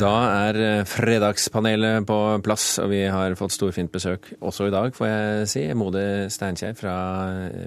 [0.00, 0.10] Da
[0.46, 5.08] er eh, fredagspanelet på plass, og vi har fått storfint besøk også i dag, får
[5.10, 5.64] jeg si.
[5.76, 6.94] Mode Steinkjer fra,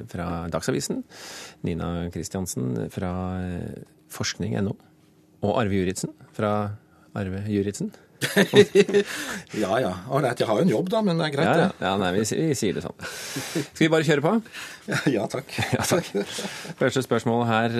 [0.09, 1.03] fra Dagsavisen.
[1.67, 3.11] Nina Kristiansen fra
[3.43, 3.83] eh,
[4.13, 4.73] forskning.no.
[5.43, 6.53] Og Arve Juritzen fra
[7.19, 7.91] Arve Juritzen.
[9.63, 9.91] ja ja.
[10.09, 11.65] Ålreit, jeg har jo en jobb, da, men det er greit, Ja, det.
[11.83, 12.95] ja, ja nei, vi, vi sier det sånn.
[13.03, 14.37] Skal vi bare kjøre på?
[14.87, 15.51] Ja, ja takk.
[15.75, 16.09] Ja, takk.
[16.79, 17.77] Første spørsmål her.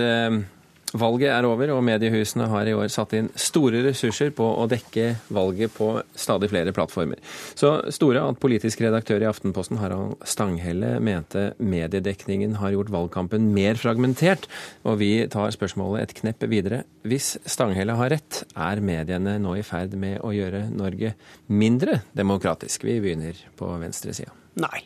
[0.93, 5.07] Valget er over, og mediehusene har i år satt inn store ressurser på å dekke
[5.33, 7.17] valget på stadig flere plattformer.
[7.57, 13.79] Så store at politisk redaktør i Aftenposten Harald Stanghelle mente mediedekningen har gjort valgkampen mer
[13.81, 14.45] fragmentert.
[14.85, 16.83] Og vi tar spørsmålet et knepp videre.
[17.01, 21.15] Hvis Stanghelle har rett, er mediene nå i ferd med å gjøre Norge
[21.49, 22.85] mindre demokratisk?
[22.85, 24.35] Vi begynner på venstresida.
[24.61, 24.85] Nei.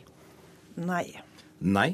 [0.80, 1.06] Nei.
[1.60, 1.90] Nei.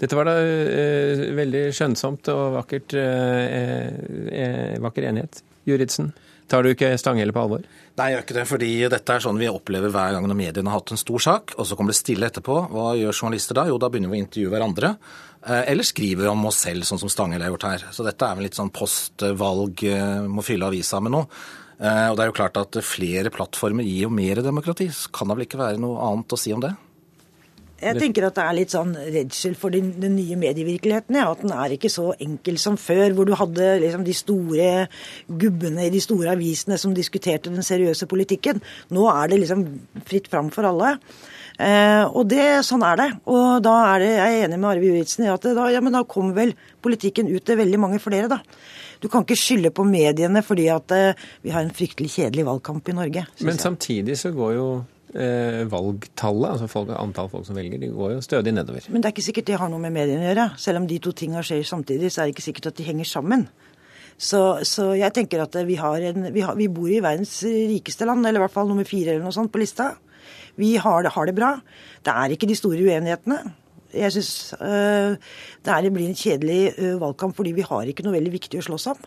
[0.00, 3.86] Dette var da eh, veldig skjønnsomt og vakkert, eh,
[4.32, 5.42] eh, vakker enighet.
[5.68, 6.12] Juritzen,
[6.48, 7.66] tar du ikke Stanghelle på alvor?
[7.98, 10.72] Nei, jeg gjør ikke det, fordi dette er sånn vi opplever hver gang når mediene
[10.72, 12.56] har hatt en stor sak, og så kommer det stille etterpå.
[12.72, 13.66] Hva gjør journalister da?
[13.68, 14.94] Jo, da begynner vi å intervjue hverandre.
[15.44, 17.84] eh, Eller skriver om oss selv, sånn som Stanghelle har gjort her.
[17.92, 21.26] Så dette er vel litt sånn postvalg, eh, må fylle avisa med noe.
[21.80, 24.88] Eh, Og det er jo klart at flere plattformer gir jo mer demokrati.
[24.88, 26.72] Så kan det vel ikke være noe annet å si om det?
[27.80, 31.16] Jeg tenker at det er litt sånn redsel for den, den nye medievirkeligheten.
[31.16, 31.30] Ja.
[31.32, 34.70] At den er ikke så enkel som før, hvor du hadde liksom de store
[35.26, 38.60] gubbene i de store avisene som diskuterte den seriøse politikken.
[38.94, 39.66] Nå er det liksom
[40.08, 40.96] fritt fram for alle.
[41.60, 43.08] Eh, og det, sånn er det.
[43.28, 45.82] Og da er det, jeg er enig med Arve Juritzen i at det, da, ja,
[45.84, 48.40] men da kommer vel politikken ut til veldig mange flere, da.
[49.00, 52.88] Du kan ikke skylde på mediene fordi at eh, vi har en fryktelig kjedelig valgkamp
[52.88, 53.26] i Norge.
[53.44, 54.66] Men samtidig så går jo
[55.12, 58.84] valgtallet, altså folk, antall folk som velger, de går jo stødig nedover.
[58.90, 60.46] Men det er ikke sikkert det har noe med mediene å gjøre.
[60.62, 63.08] Selv om de to tinga skjer samtidig, så er det ikke sikkert at de henger
[63.10, 63.46] sammen.
[64.20, 68.26] Så, så jeg tenker at vi, en, vi, har, vi bor i verdens rikeste land,
[68.26, 69.94] eller i hvert fall nummer fire eller noe sånt på lista.
[70.60, 71.54] Vi har det, har det bra.
[72.04, 73.38] Det er ikke de store uenighetene.
[73.96, 78.04] Jeg syns øh, det, er- det blir en kjedelig øh, valgkamp fordi vi har ikke
[78.06, 79.00] noe veldig viktig å slåss om.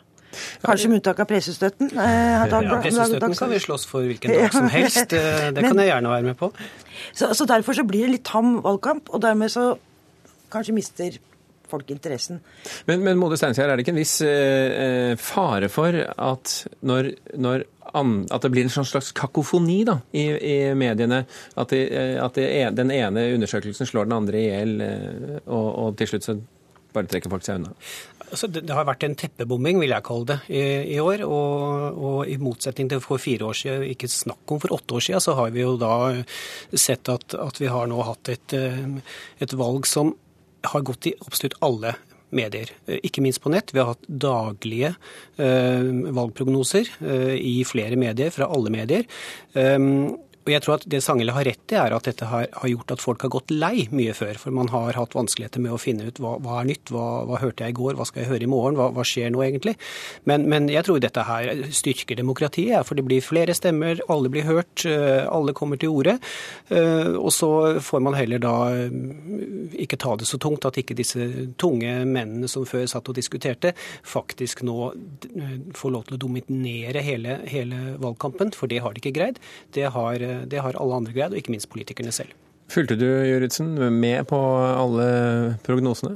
[0.63, 1.91] Kanskje med unntak av pressestøtten.
[1.93, 5.13] Eh, Ja, Pressestøtten kan vi slåss for hvilken dag som helst.
[5.13, 6.51] Eh, Det kan jeg gjerne være med på.
[7.13, 9.73] Så, så derfor så blir det litt tam valgkamp, og dermed så
[10.53, 11.15] kanskje mister
[11.73, 12.37] folk interessen.
[12.85, 16.51] Men, men Mode Steinkjer, er det ikke en viss eh, eh, fare for at
[16.85, 17.63] når, når
[17.97, 21.23] an, at det blir en sånn slags kakofoni da, i, i mediene?
[21.57, 22.45] At, det, eh, at det,
[22.77, 24.75] den ene undersøkelsen slår den andre i hjel,
[25.47, 26.37] og, og til slutt så
[26.93, 27.71] bare trekker folk seg unna?
[28.33, 30.63] Altså, det, det har vært en teppebombing, vil jeg kalle det, i,
[30.95, 31.21] i år.
[31.27, 35.05] Og, og i motsetning til for fire år siden, ikke snakk om for åtte år
[35.07, 35.93] siden, så har vi jo da
[36.73, 40.15] sett at, at vi har nå hatt et, eh, et valg som
[40.63, 41.93] har gått i absolutt alle
[42.33, 43.73] medier, ikke minst på nett.
[43.73, 44.93] Vi har hatt daglige
[45.37, 49.05] eh, valgprognoser eh, i flere medier, fra alle medier.
[49.53, 52.69] Um, og jeg tror at Det Sangele har rett i, er at dette har, har
[52.69, 54.35] gjort at folk har gått lei mye før.
[54.41, 57.39] For man har hatt vanskeligheter med å finne ut hva, hva er nytt, hva, hva
[57.39, 59.75] hørte jeg i går, hva skal jeg høre i morgen, hva, hva skjer nå egentlig.
[60.29, 64.47] Men, men jeg tror dette her styrker demokratiet, for det blir flere stemmer, alle blir
[64.47, 66.17] hørt, eh, alle kommer til orde.
[66.69, 67.49] Eh, Og så
[67.83, 68.91] får man heller da eh,
[69.85, 71.29] ikke ta det så tungt at ikke disse
[71.61, 73.73] tunge mennene som før satt og diskuterte,
[74.03, 79.03] faktisk nå eh, får lov til å dominere hele, hele valgkampen, for det har de
[79.03, 79.39] ikke greid.
[79.73, 82.33] Det har, det har alle andre greid, og ikke minst politikerne selv.
[82.73, 86.15] Fulgte du, Juritzen, med på alle prognosene?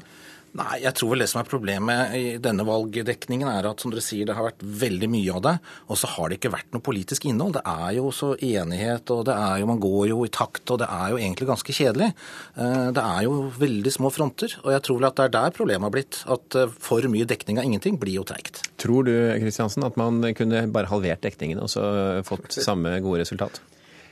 [0.57, 4.01] Nei, jeg tror vel det som er problemet i denne valgdekningen er at som dere
[4.01, 5.53] sier, det har vært veldig mye av det,
[5.91, 7.59] og så har det ikke vært noe politisk innhold.
[7.59, 10.81] Det er jo så enighet, og det er jo, man går jo i takt, og
[10.81, 12.09] det er jo egentlig ganske kjedelig.
[12.56, 15.56] Eh, Det er jo veldig små fronter, og jeg tror vel at det er der
[15.59, 16.23] problemet har blitt.
[16.25, 18.63] At eh, for mye dekning av ingenting blir jo treigt.
[18.81, 19.13] Tror du
[19.44, 21.85] Kristiansen, at man kunne bare halvert dekningen og så
[22.25, 23.61] fått samme gode resultat?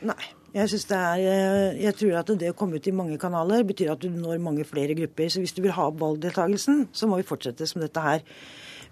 [0.05, 0.25] Nei.
[0.55, 3.99] Jeg, er, eh, jeg tror at det å komme ut i mange kanaler betyr at
[3.99, 5.27] du når mange flere grupper.
[5.27, 8.24] Så hvis du vil ha opp valgdeltakelsen, så må vi fortsette som dette her.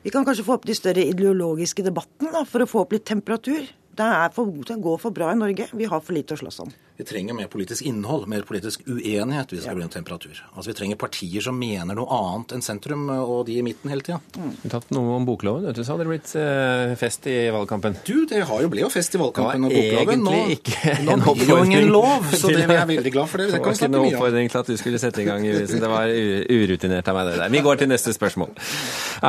[0.03, 3.63] Vi kan kanskje få opp de større ideologiske debattene for å få opp litt temperatur.
[3.93, 5.69] Det, er for, det går for bra i Norge.
[5.71, 6.73] Vi har for lite å slåss om.
[6.93, 10.37] Vi trenger mer politisk innhold, mer politisk uenighet hvis det skal bli en temperatur.
[10.53, 14.05] Altså Vi trenger partier som mener noe annet enn sentrum og de i midten hele
[14.05, 14.19] tida.
[14.37, 17.35] Vi har tatt noe om bokloven, vet du, så hadde det blitt eh, fest i
[17.55, 17.97] valgkampen.
[18.05, 20.21] Du, det har jo ble jo fest i valgkampen og bokloven.
[20.27, 23.41] Nå, ikke nå en blir jo ingen lov, så det er jeg veldig glad for.
[23.41, 24.13] Det, Det var kan vi ikke snakke mye om.
[24.13, 25.81] oppfordring til at du skulle sette i gang, Juritzen.
[25.81, 27.53] Det var urutinert av meg, det der.
[27.57, 28.53] Vi går til neste spørsmål.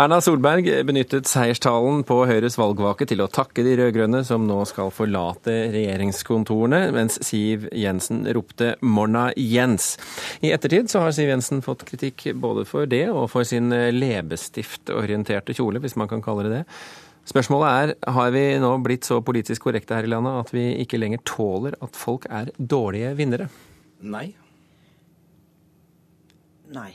[0.04, 4.92] Erna Solberg benyttet seierstalen på Høyres valgvake til å takke de rød-grønne, som nå skal
[4.94, 9.94] forlate regjeringskontorene, mens Siv Jensen ropte 'Morna, Jens'.
[10.42, 15.54] I ettertid så har Siv Jensen fått kritikk både for det og for sin leppestiftorienterte
[15.54, 16.64] kjole, hvis man kan kalle det det.
[17.24, 21.00] Spørsmålet er har vi nå blitt så politisk korrekte her i landet at vi ikke
[21.00, 23.48] lenger tåler at folk er dårlige vinnere?
[24.04, 24.34] Nei.
[26.74, 26.92] Nei.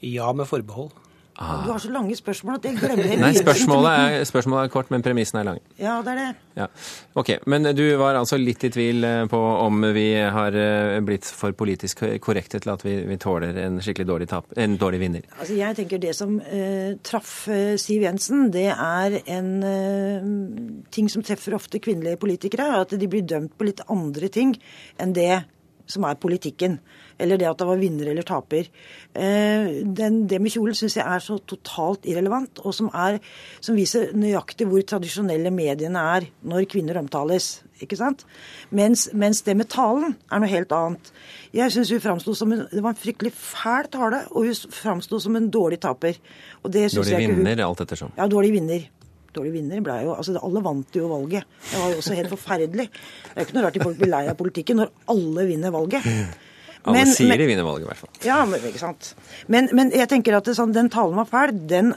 [0.00, 0.94] Ja, med forbehold.
[1.38, 3.16] Du har så lange spørsmål at jeg glemmer det.
[3.22, 5.60] Nei, spørsmålet er, spørsmålet er kort, men premissen er lang.
[5.78, 6.28] Ja, det er det.
[6.58, 6.66] Ja.
[7.14, 11.28] Ok, Men du var altså litt i tvil eh, på om vi har eh, blitt
[11.30, 15.28] for politisk korrekte til at vi, vi tåler en skikkelig dårlig, tap, en dårlig vinner?
[15.38, 20.26] Altså, jeg tenker Det som eh, traff eh, Siv Jensen, det er en eh,
[20.90, 22.72] ting som treffer ofte kvinnelige politikere.
[22.82, 24.56] At de blir dømt på litt andre ting
[24.98, 25.44] enn det
[25.88, 26.78] som er politikken.
[27.18, 28.68] Eller det at det var vinner eller taper.
[29.18, 33.16] Eh, den, det med kjolen syns jeg er så totalt irrelevant, og som, er,
[33.64, 37.56] som viser nøyaktig hvor tradisjonelle mediene er når kvinner omtales.
[37.82, 38.24] Ikke sant?
[38.74, 41.10] Mens, mens det med talen er noe helt annet.
[41.54, 45.18] Jeg synes hun framsto som en Det var en fryktelig fæl tale, og hun framsto
[45.22, 46.18] som en dårlig taper.
[46.62, 48.12] Og det synes Dårlig jeg ikke hun- vinner, alt ettersom.
[48.18, 48.88] ja, dårlig vinner.
[49.38, 51.46] Dårlig vinner ble jo Altså, alle vant jo valget.
[51.70, 52.88] Det var jo også helt forferdelig.
[52.90, 55.74] Det er jo ikke noe rart at folk blir lei av politikken når alle vinner
[55.74, 56.04] valget.
[56.84, 58.10] Alle Men- sier men- de vinner valget, i hvert fall.
[58.24, 59.14] Ja, men, ikke sant.
[59.48, 61.52] Men, men jeg tenker at det, sånn, den talen var fæl.
[61.68, 61.94] Den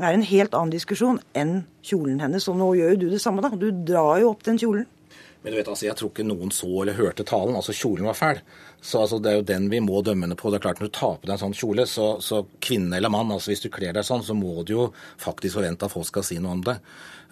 [0.00, 2.46] er en helt annen diskusjon enn kjolen hennes.
[2.48, 3.50] Og nå gjør jo du det samme, da.
[3.50, 4.86] Du drar jo opp den kjolen.
[5.42, 7.56] Men du vet, altså, jeg tror ikke noen så eller hørte talen.
[7.58, 8.42] altså Kjolen var fæl.
[8.80, 10.50] Så altså, Det er jo den vi må dømme henne på.
[10.50, 13.10] Det er klart Når du tar på deg en sånn kjole, så, så kvinne eller
[13.10, 14.86] mann, altså hvis du kler deg sånn, så må du jo
[15.18, 16.76] faktisk forvente at folk skal si noe om det.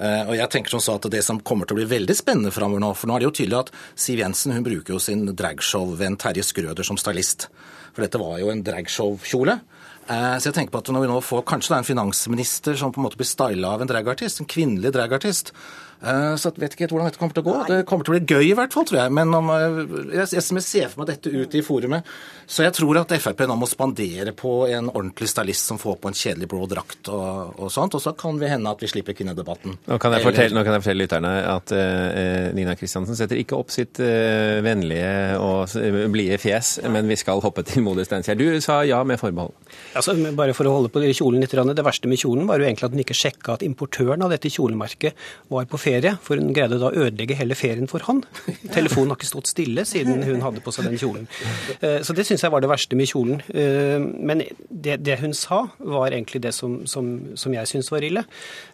[0.01, 2.51] Eh, og jeg tenker som så at Det som kommer til å bli veldig spennende
[2.55, 5.27] framover nå For nå er det jo tydelig at Siv Jensen hun bruker jo sin
[5.29, 7.51] dragshow-venn Terje Skrøder som stylist.
[7.93, 9.59] For dette var jo en dragshow-kjole.
[10.09, 12.81] Eh, Så jeg tenker på at når vi nå får kanskje det er en finansminister
[12.81, 15.53] som på en måte blir styla av en dragartist, en kvinnelig dragartist,
[16.01, 17.57] så jeg vet ikke helt hvordan dette kommer til å gå.
[17.69, 19.13] Det kommer til å bli gøy i hvert fall, tror jeg.
[19.19, 19.81] Men om, eh,
[20.17, 22.09] jeg, jeg ser for meg dette ute i forumet.
[22.51, 26.11] Så jeg tror at Frp nå må spandere på en ordentlig stylist som får på
[26.11, 27.95] en kjedelig blå drakt og, og sånt.
[27.99, 29.77] Og så kan vi hende at vi slipper kvinnedebatten.
[29.87, 33.59] Nå kan jeg fortelle, nå kan jeg fortelle lytterne at uh, Nina Kristiansen setter ikke
[33.61, 38.41] opp sitt uh, vennlige og uh, blide fjes, men vi skal hoppe til Modig Steinkjer.
[38.41, 39.55] Du sa ja med forbehold.
[39.95, 42.89] Altså, bare for å holde på kjolen litt, Det verste med kjolen var jo egentlig
[42.89, 45.90] at hun ikke sjekka at importøren av dette kjolemerket var på ferie,
[46.23, 48.23] for hun greide da å ødelegge hele ferien for han.
[48.77, 51.27] Telefonen har ikke stått stille siden hun hadde på seg den kjolen.
[51.81, 53.41] Eh, Så det syns jeg var det verste med kjolen.
[53.53, 58.07] Eh, Men det, det hun sa, var egentlig det som, som, som jeg syns var
[58.07, 58.25] ille.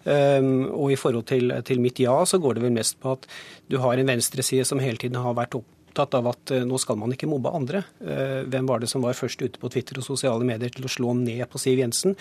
[0.04, 0.42] Eh,
[0.72, 3.26] Og i forhold til, til mitt ja, så går det vel mest på at
[3.70, 7.14] du har en venstreside som hele tiden har vært opp av at nå skal man
[7.14, 7.78] ikke mobbe andre.
[8.04, 11.14] Hvem var det som var først ute på Twitter og sosiale medier til å slå
[11.16, 12.12] ned på Siv Jensen?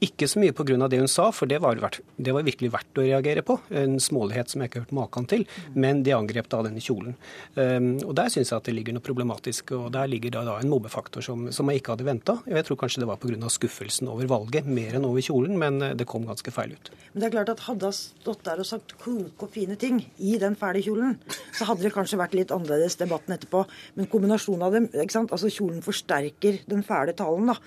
[0.00, 0.88] Ikke så mye pga.
[0.88, 3.58] det hun sa, for det var, verdt, det var virkelig verdt å reagere på.
[3.68, 5.44] En smålighet som jeg ikke har hørt maken til.
[5.74, 7.18] Men de angrep da denne kjolen.
[7.54, 9.74] Um, og der syns jeg at det ligger noe problematisk.
[9.76, 12.38] Og der ligger da, da en mobbefaktor som, som jeg ikke hadde venta.
[12.48, 13.50] Jeg tror kanskje det var pga.
[13.52, 16.90] skuffelsen over valget, mer enn over kjolen, men eh, det kom ganske feil ut.
[17.12, 20.00] Men det er klart at hadde hun stått der og sagt kloke og fine ting
[20.16, 21.18] i den fæle kjolen,
[21.56, 23.66] så hadde det kanskje vært litt annerledes debatten etterpå.
[23.98, 25.34] Men kombinasjonen av dem, ikke sant?
[25.34, 27.58] altså kjolen forsterker den fæle talen, da.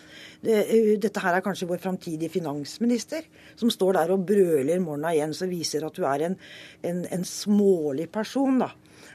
[0.43, 3.25] Uh, dette her er kanskje vår framtidige finansminister,
[3.59, 6.37] som står der og brøler morgenen igjen, som viser at du er en,
[6.83, 8.71] en, en smålig person, da.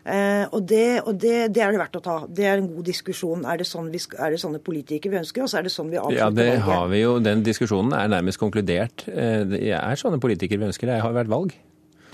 [0.09, 2.17] Eh, og det, og det, det er det verdt å ta.
[2.29, 3.43] Det er en god diskusjon.
[3.49, 5.55] Er det, sånn vi, er det sånne politikere vi ønsker oss?
[5.59, 6.65] Er det sånn vi avslutter Ja, det valget?
[6.69, 7.15] har vi jo.
[7.25, 9.05] Den diskusjonen er nærmest konkludert.
[9.09, 10.89] Eh, Det er sånne politikere vi ønsker.
[10.93, 11.53] Det har vært valg.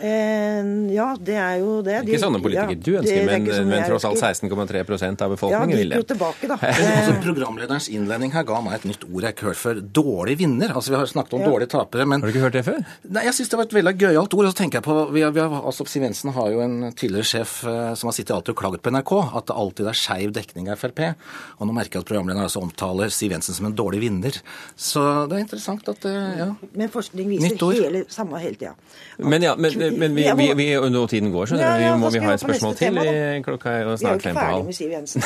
[0.01, 0.63] Eh,
[0.95, 2.01] ja, det er jo det.
[2.09, 4.49] Ikke sånne politikere du ønsker, det er men, men tross alt ønsker.
[4.51, 4.81] 16,3
[5.23, 6.09] av Ja, befolkningen de vil gikk jo det.
[6.15, 6.57] tilbake, da.
[6.65, 9.81] Altså, Eh, programlederens innledning her ga meg et nytt ord jeg ikke har hørt før.
[10.01, 10.73] Dårlig vinner.
[10.75, 11.49] Altså, Vi har snakket om Ja.
[11.49, 12.81] dårlige tapere, men Har du ikke hørt det før?
[13.11, 14.45] Nei, jeg syns det var et veldig gøyalt ord.
[14.45, 16.93] Og så tenker jeg på, vi har, vi har, altså Siv Jensen har jo en
[16.93, 19.93] tidligere sjef eh, som har sittet alltid og klaget på NRK, at det alltid er
[19.99, 21.15] skeiv dekning av Frp.
[21.61, 24.41] Og nå merker jeg at programlederen altså omtaler Siv Jensen som en dårlig vinner.
[24.77, 26.51] Så det er interessant at det Ja.
[26.75, 28.75] Men forskning viser hele, samme hele tida.
[29.19, 32.11] Men ja, men, men vi, vi, vi, og tiden går, så Ja, ja, vi må
[32.11, 32.95] vi ha et spørsmål til.
[32.95, 34.71] tema, Klokka er jo snart fem på halv.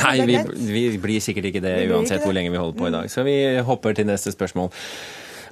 [0.03, 0.37] Nei, vi,
[0.73, 3.09] vi blir sikkert ikke det uansett hvor lenge vi holder på i dag.
[3.11, 4.71] Så vi hopper til neste spørsmål.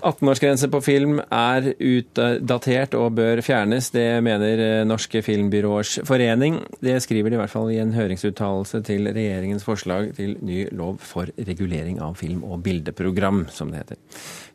[0.05, 3.89] 18-årsgrense på film er utdatert og bør fjernes.
[3.93, 6.59] Det mener Norske Filmbyråers Forening.
[6.83, 10.99] Det skriver de i hvert fall i en høringsuttalelse til regjeringens forslag til ny lov
[11.01, 14.01] for regulering av film- og bildeprogram, som det heter.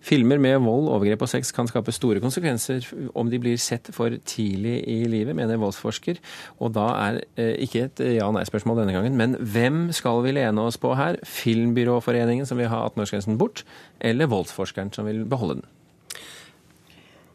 [0.02, 2.86] Filmer med vold, overgrep og sex kan skape store konsekvenser
[3.18, 6.18] om de blir sett for tidlig i livet, mener voldsforsker.
[6.58, 10.80] Og da er eh, ikke et ja-nei-spørsmål denne gangen, men hvem skal vi lene oss
[10.82, 11.20] på her?
[11.22, 13.62] Filmbyråforeningen som vil ha 18-årsgrensen bort,
[14.02, 15.68] eller voldsforskeren som vil beholde den?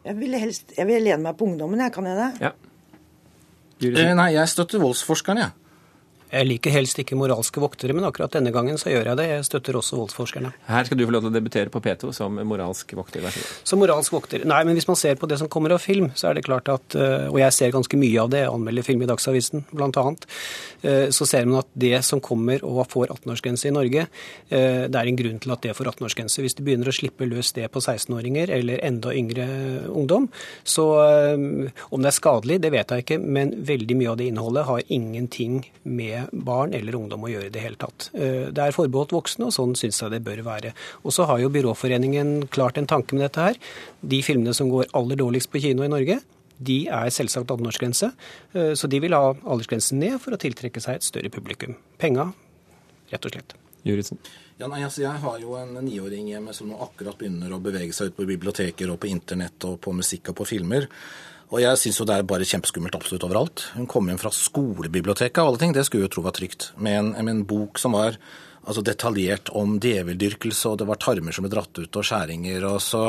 [0.08, 1.92] Jeg vil, helst Jeg vil lene meg på ungdommen, jeg.
[1.92, 2.30] Kan jeg det?
[2.48, 2.52] Ja.
[3.78, 5.67] Eh, nei, jeg støtter voldsforskeren, jeg.
[6.28, 9.26] Jeg liker helst ikke moralske voktere, men akkurat denne gangen så gjør jeg det.
[9.30, 10.50] Jeg støtter også voldsforskerne.
[10.68, 13.22] Her skal du få lov til å debutere på P2 som moralsk vokter.
[13.24, 13.54] Vær så god.
[13.70, 14.44] Som moralsk vokter.
[14.48, 16.68] Nei, men hvis man ser på det som kommer av film, så er det klart
[16.72, 20.04] at eh, Og jeg ser ganske mye av det, jeg anmelder film i Dagsavisen bl.a.
[20.82, 24.04] Eh, så ser man at det som kommer og får 18-årsgrense i Norge,
[24.52, 26.44] eh, det er en grunn til at det får 18-årsgrense.
[26.44, 29.48] Hvis de begynner å slippe løs det på 16-åringer eller enda yngre
[29.88, 30.28] ungdom,
[30.68, 30.84] så
[31.38, 34.94] om det er skadelig, det vet jeg ikke, men veldig mye av det innholdet har
[34.94, 38.08] ingenting med barn eller ungdom å gjøre i det hele tatt.
[38.14, 40.74] Eh, det er forbeholdt voksne, og sånn syns jeg det bør være.
[41.04, 43.60] Og så har jo Byråforeningen klart en tanke med dette her.
[44.00, 46.20] De filmene som går aller dårligst på kino i Norge,
[46.58, 48.10] de er selvsagt 18-årsgrense.
[48.54, 51.78] Eh, så de vil ha aldersgrensen ned for å tiltrekke seg et større publikum.
[52.02, 52.30] Penga,
[53.12, 53.56] rett og slett.
[53.86, 54.18] Juritzen.
[54.58, 57.94] Ja, nei, altså Jeg har jo en niåring hjemme som nå akkurat begynner å bevege
[57.94, 60.88] seg ut på biblioteker og på internett og på musikk og på filmer.
[61.52, 63.68] Og jeg syns jo det er bare kjempeskummelt absolutt overalt.
[63.76, 65.76] Hun kom hjem fra skolebiblioteket og alle ting.
[65.76, 66.72] Det skulle jo tro var trygt.
[66.74, 68.18] Med en, med en bok som var
[68.64, 72.66] altså detaljert om djeveldyrkelse, og det var tarmer som ble dratt ut, og skjæringer.
[72.68, 73.04] og så...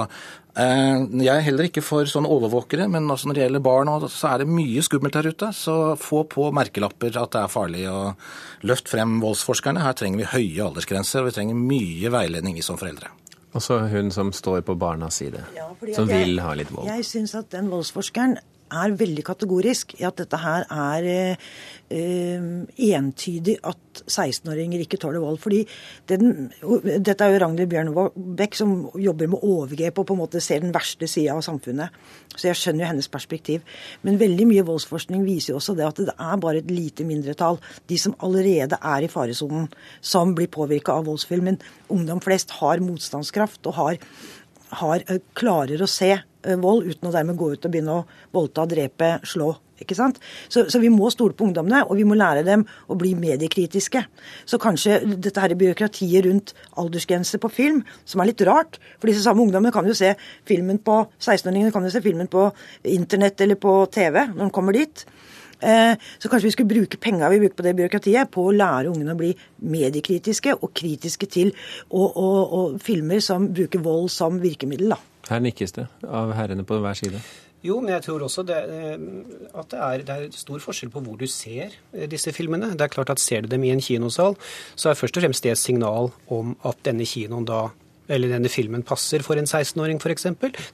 [0.60, 4.34] Eh, jeg er heller ikke for sånne overvåkere, men også når det gjelder barn, så
[4.34, 5.52] er det mye skummelt der ute.
[5.56, 9.84] Så få på merkelapper at det er farlig, og løft frem voldsforskerne.
[9.86, 13.14] Her trenger vi høye aldersgrenser, og vi trenger mye veiledning vi som foreldre.
[13.58, 15.66] Også hun som står på barnas side, ja,
[15.96, 16.86] som jeg, vil ha litt vold.
[16.92, 18.38] Jeg syns at den voldsforskeren
[18.70, 22.44] er veldig kategorisk i at dette her er eh,
[22.90, 25.40] entydig at 16-åringer ikke tåler vold.
[25.42, 25.64] Fordi
[26.10, 26.50] den,
[27.02, 30.74] Dette er jo Ragnhild Bjørnebekk som jobber med overgrep og på en måte ser den
[30.76, 31.96] verste sida av samfunnet.
[32.36, 33.66] Så jeg skjønner jo hennes perspektiv.
[34.06, 37.60] Men veldig mye voldsforskning viser jo også det at det er bare et lite mindretall,
[37.90, 39.68] de som allerede er i faresonen,
[40.02, 41.60] som blir påvirka av voldsfilmen.
[41.94, 44.02] Ungdom flest har motstandskraft og har,
[44.82, 48.06] har, eh, klarer å se Eh, vold, uten å dermed gå ut og begynne å
[48.36, 49.52] voldta, drepe, slå.
[49.80, 50.20] Ikke sant?
[50.52, 54.02] Så, så, vi må stole på ungdommene, og vi må lære dem å bli mediekritiske.
[54.48, 59.24] Så kanskje dette her byråkratiet rundt aldersgrense på film, som er litt rart For disse
[59.24, 60.14] samme ungdommene kan jo se
[60.48, 62.48] filmen på 16-åringene kan jo se filmen på
[62.92, 65.06] internett eller på TV når de kommer dit.
[65.60, 68.94] Eh, så kanskje vi skulle bruke penga vi bruker på det byråkratiet, på å lære
[68.94, 71.52] ungene å bli mediekritiske og kritiske til
[71.90, 74.96] og, og, og filmer som bruker vold som virkemiddel.
[74.96, 75.00] da.
[75.30, 77.22] Her nikkes det av herrene på hver side.
[77.60, 79.02] Jo, men jeg tror også det, eh,
[79.60, 82.72] at det er, det er, stor forskjell på hvor du ser eh, disse filmene.
[82.72, 84.38] Det er klart at Ser du dem i en kinosal,
[84.80, 87.68] så er først og fremst det et signal om at denne kinoen da
[88.10, 90.28] eller denne filmen passer for en 16-åring f.eks.,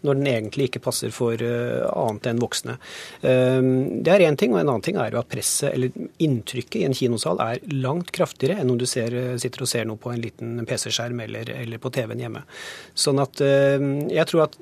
[0.06, 2.78] når den egentlig ikke passer for uh, annet enn voksne.
[3.22, 3.70] Um,
[4.06, 6.86] det er én ting, og en annen ting er jo at presset, eller inntrykket i
[6.88, 10.24] en kinosal er langt kraftigere enn om du ser, sitter og ser noe på en
[10.24, 12.46] liten PC-skjerm eller, eller, på TV-en hjemme.
[13.06, 14.60] Sånn at uh, jeg tror at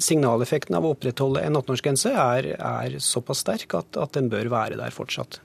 [0.00, 4.78] signaleffekten av å opprettholde en 18-årsgrense er, er, såpass sterk at, at den bør være
[4.80, 5.40] der fortsatt.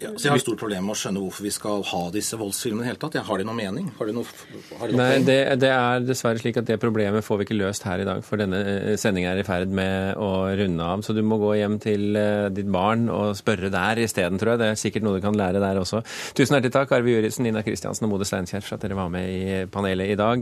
[0.00, 2.86] Ja, så Jeg har stort problem med å skjønne hvorfor vi skal ha disse voldsfilmene
[2.86, 3.18] i hele tatt.
[3.28, 3.90] Har de noe mening?
[3.98, 4.24] Har de noe,
[4.80, 7.84] har de Nei, det, det, er dessverre slik at det problemet får vi ikke løst
[7.84, 8.22] her i dag.
[8.24, 11.04] For denne sendingen sendinga er i ferd med å runde av.
[11.04, 14.62] Så du må gå hjem til eh, ditt barn og spørre der isteden, tror jeg.
[14.62, 16.00] Det er sikkert noe du kan lære der også.
[16.32, 19.28] Tusen hjertelig takk, Arve Juritzen, Nina Kristiansen og Mode Steinkjer for at dere var med
[19.28, 20.40] i panelet i dag.